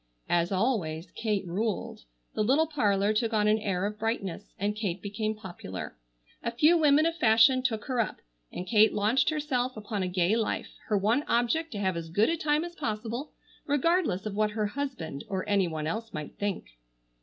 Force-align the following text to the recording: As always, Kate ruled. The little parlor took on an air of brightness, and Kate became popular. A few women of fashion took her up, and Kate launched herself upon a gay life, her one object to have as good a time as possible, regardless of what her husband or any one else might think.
As 0.29 0.51
always, 0.51 1.11
Kate 1.11 1.45
ruled. 1.45 2.05
The 2.33 2.43
little 2.43 2.65
parlor 2.65 3.13
took 3.13 3.33
on 3.33 3.47
an 3.47 3.59
air 3.59 3.85
of 3.85 3.99
brightness, 3.99 4.55
and 4.57 4.75
Kate 4.75 4.99
became 4.99 5.35
popular. 5.35 5.95
A 6.43 6.49
few 6.49 6.75
women 6.75 7.05
of 7.05 7.15
fashion 7.17 7.61
took 7.61 7.85
her 7.85 7.99
up, 7.99 8.15
and 8.51 8.65
Kate 8.65 8.95
launched 8.95 9.29
herself 9.29 9.77
upon 9.77 10.01
a 10.01 10.07
gay 10.07 10.35
life, 10.35 10.73
her 10.87 10.97
one 10.97 11.21
object 11.27 11.71
to 11.73 11.77
have 11.77 11.95
as 11.95 12.09
good 12.09 12.29
a 12.29 12.35
time 12.35 12.65
as 12.65 12.73
possible, 12.73 13.33
regardless 13.67 14.25
of 14.25 14.33
what 14.33 14.49
her 14.49 14.65
husband 14.65 15.23
or 15.29 15.47
any 15.47 15.67
one 15.67 15.85
else 15.85 16.11
might 16.11 16.33
think. 16.39 16.79